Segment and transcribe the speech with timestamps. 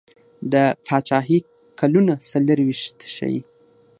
[0.51, 0.53] د
[0.85, 1.39] پاچهي
[1.79, 3.39] کلونه څلیرویشت ښيي.